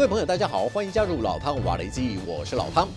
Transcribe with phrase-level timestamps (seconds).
[0.00, 2.88] 各位朋友，大家好，欢迎加入老汤瓦雷基，我是老汤。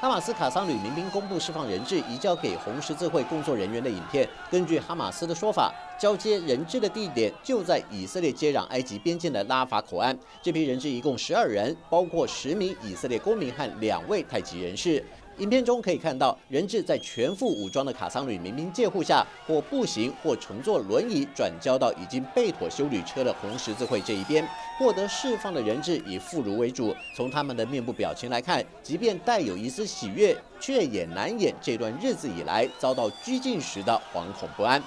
[0.00, 4.28] 哈马斯卡桑旅民兵公布释放人质移交给红十字会工作人员的影片。
[4.48, 10.16] 根据哈马斯的说法，交接人质的地点就在以色列接壤埃及边境的拉法口岸。
[10.40, 15.04] 这批人质一共十二人，包括十名以色列公民和两位太极人士。
[15.38, 24.46] 影片中可以看到，人质在全副武装的卡桑旅民兵介护下，或步行，或乘坐轮椅转交到已经被妥修旅车的红十字会这一边。
[24.78, 26.94] 获得释放的人质以妇孺为主。
[27.16, 34.80] 从他们的面部表情来看，即便带有一丝喜悦，却也难掩这段日子以来遭到拘禁时的惶恐不安。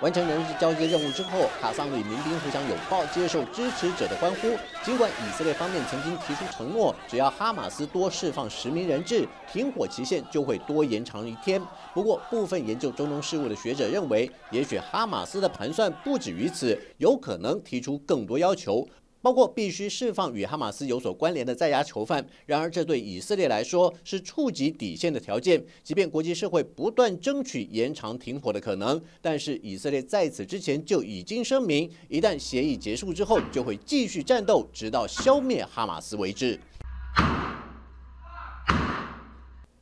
[0.00, 4.56] 完成人质交接任务之后，卡桑与民兵互相拥抱，接受支持者的欢呼。
[4.84, 11.60] 尽管以色列方面曾经提出承诺，只要哈马斯多释放十名人质，停火期限就会多延长一天。
[11.92, 18.86] 不过，部分研究中东事务的学者认为，也许哈马斯的盘算不止于此，有可能提出更多要求。
[19.20, 22.26] 包括必须释放与哈马斯有所关联的在押囚犯。
[22.46, 25.62] 然而，这对以色列来说是触及底线的条件。
[25.82, 36.58] 即便国际社会不断争取延长停火的可能，但是以色列在此之前就已经声明，一旦协议结束之后，就会继续战斗，直到消灭哈马斯为止。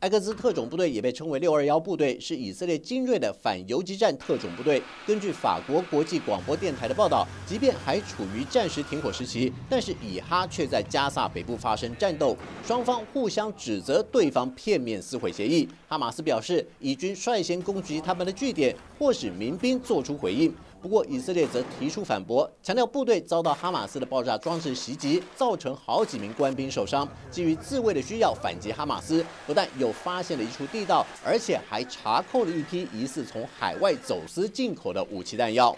[0.00, 4.80] 埃克兹特种部队也被称为“六二幺部队”，是以色列精锐的反游击战特种部队。
[5.04, 15.68] 根据法国国际广播电台的报道，即便还处于战时停火时期，但是以哈却在加萨北部发生战斗，双方互相指责对方片面撕毁协议。
[15.88, 20.54] 哈马斯表示，以军率先攻击他们的据点，迫使民兵做出回应。
[20.80, 27.06] 不过，以色列则提出反驳，强调部队遭到哈马斯的爆炸装置袭击，造成好几名官兵受伤。
[27.30, 35.76] 基于自卫的需要，反击哈马斯，不但又发现了一处地道，而且还查扣了一批疑似从海外走私进口的武器弹药。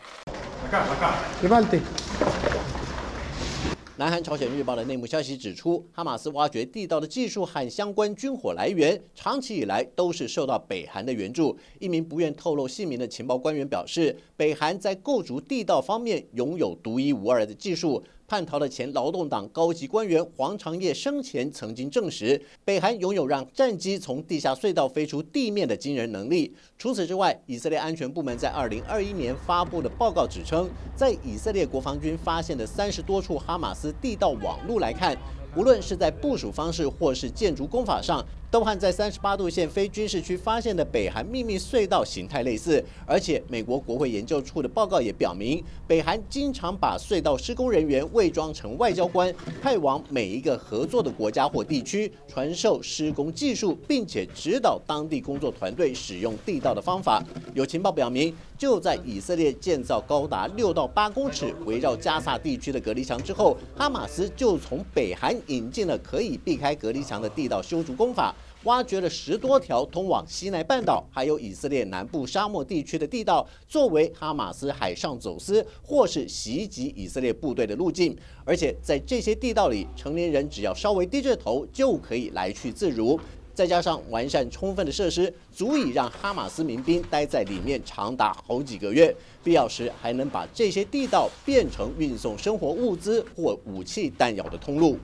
[4.00, 11.54] 南韩朝鲜日报的内幕消息指出，哈马斯挖掘地道的技术和相关军火来源，长期以来都是受到北韩的援助。
[11.78, 18.02] 一名不愿透露姓名的情报官员表示，北韩在构筑地道方面拥有独一无二的技术。
[18.30, 26.54] 叛逃的前劳动党高级官员黄长业生前曾经证实，北韩拥有让战机从地下隧道飞出地面的惊人能力。
[26.78, 35.18] 除此之外，以色列安全部门在二零二一年发布的报告指称，在以色列国防军发现的三十多处哈马斯地道网路来看。
[35.56, 42.84] 无论是在部署方式或是建筑工法上，都汉在三十八度线非军事区发现的北韩秘密隧道形态类似。
[43.06, 57.22] 而且，美国国会研究处的报告也表明，北韩经常把隧道施工人员伪装成外交官，派往每一个合作的国家或地区，传授施工技术，并且指导当地工作团队使用地道的方法。
[57.54, 65.30] 有情报表明，就在以色列建造高达六到八公尺、围绕加萨地区的隔离墙之后，哈马斯就从北韩。
[65.46, 68.34] 引进了可以避开隔离墙的地道修筑工法，
[68.64, 78.14] 挖掘了十多条通往西奈半岛还有以色列南部沙漠地区的地道，作为哈马斯海上走私或是袭击以色列部队的路径。
[78.44, 83.18] 而且在这些地道里，成年人只要稍微低着头就可以来去自如。
[83.52, 94.96] 再加上完善充分的设施，足以让哈马斯民兵待在里面长达好几个月，必要时还能把这些地道变成运送生活物资或武器弹药的通路。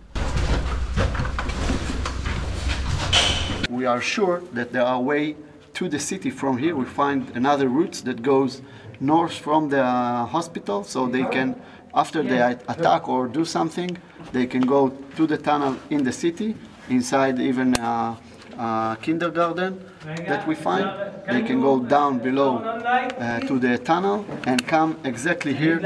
[3.76, 5.36] We are sure that there are way
[5.74, 6.74] to the city from here.
[6.74, 8.62] We find another route that goes
[9.00, 11.60] north from the hospital, so they can,
[11.94, 13.98] after they attack or do something,
[14.32, 16.56] they can go to the tunnel in the city,
[16.88, 18.16] inside even a,
[18.58, 19.78] a kindergarten
[20.26, 20.86] that we find.
[21.30, 25.78] They can go down below uh, to the tunnel and come exactly here,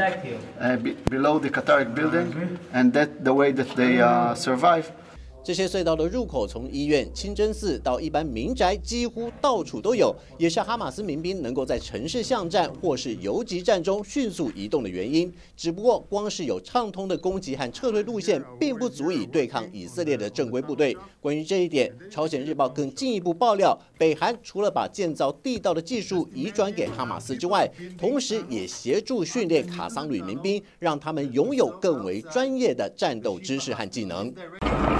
[0.61, 4.93] uh, below the Qatari building, and that the way that they uh, survive.
[5.43, 15.33] 这些隧道的入口从医院、清真寺到一般民宅，几乎到处都有，也是哈马斯民兵能够在城市巷战或是游击战中迅速移动的原因。
[15.57, 20.95] 只不过，光是有畅通的攻击和撤退路线，并不足以对抗以色列的正规部队。
[21.21, 34.33] 关于这一点，朝鲜日报更进一步爆料，北韩除了把建造地道的技术移转给哈马斯之外，同时也协助训练卡桑旅民兵，让他们拥有更为专业的战斗知识和技能。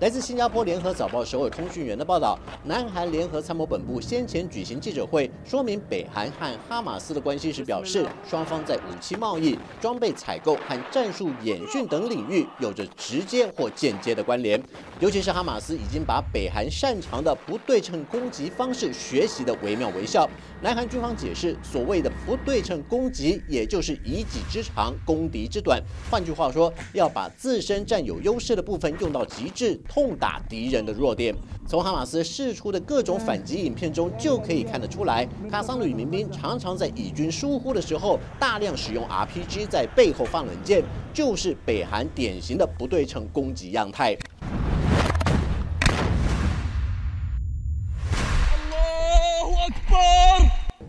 [0.00, 14.62] 来自新加坡联合早报首尔通讯员的报道，南韩联合参谋本部先前举行记者会，说明北韩和哈马斯的关系时表示，双方在武器贸易、装备采购和战术演训等领域有着直接或间接的关联。
[15.00, 20.30] 尤其是哈马斯已经把北韩擅长的不对称攻击方式学习的惟妙惟肖。
[20.62, 25.82] 南韩军方解释，所谓的不对称攻击，也就是以己之长攻敌之短。
[26.08, 31.34] 换句话说，要把自身占有优势的部分用到极致，痛打敌人的弱点。
[31.66, 40.82] 从哈马斯释出的各种反击影片中就可以看得出来，卡桑旅民兵常常在以军疏忽的时候，大量使用 RPG 在背后放冷箭，
[41.12, 44.16] 就是北韩典型的不对称攻击样态。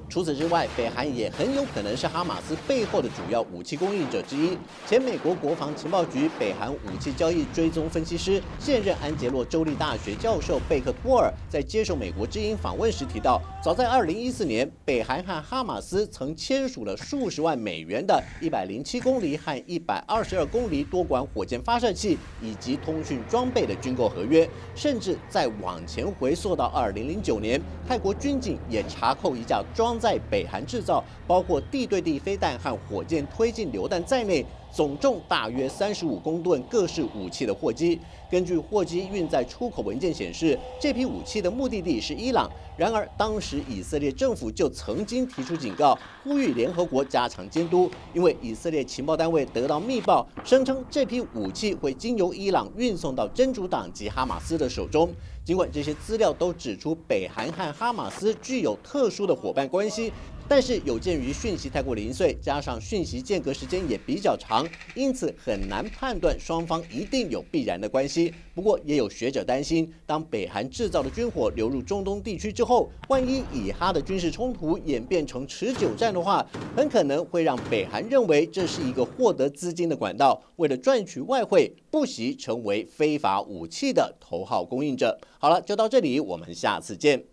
[0.09, 4.57] 除此之外，北韩也很有可能是哈马斯背后的主要武器供应者之一。
[4.87, 24.49] 前美国国防情报局北韩武器交易追踪分析师、现任安杰洛州立大学教授贝克托尔在接受美国之音访问时提到，早在2014年，北韩和哈马斯曾签署了数十万美元的107公里和122公里多管火箭发射器以及通讯装备的军购合约。
[24.73, 34.45] 甚至再往前回溯到2009年，泰国军警也查扣一架装在北韩制造，包括地对地飞弹和火箭推进榴弹在内。
[34.71, 37.99] 总重大约三十五公吨各式武器的货机，
[38.29, 42.47] 根据货机运载出口文件显示，这批武器的目的地是伊朗。
[42.77, 55.09] 然而，当时以色列政府就曾经提出警告，呼吁联合国加强监督，因为以色列情报单位得到密报，声称这批武器会经由伊朗运送到真主党及哈马斯的手中。
[55.45, 60.15] 尽管这些资料都指出北韩和哈马斯具有特殊的伙伴关系。
[60.49, 68.33] 但是有鉴于讯息太过零碎，加上讯息间隔时间也比较长，因此很难判断双方一定有必然的关系。
[68.55, 76.43] 不过也有学者担心，当北韩制造的军火流入中东地区之后，万一以哈的军事冲突演变成持久战的话，
[76.75, 85.15] 很可能会让北韩认为这是一个获得资金的管道，为了赚取外汇，不惜成为非法武器的头号供应者。
[85.37, 87.23] 好了，就到这里，我们下次见。